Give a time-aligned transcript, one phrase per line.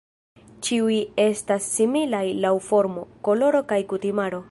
[0.67, 0.95] Ĉiuj
[1.25, 4.39] estas similaj laŭ formo, koloro kaj kutimaro.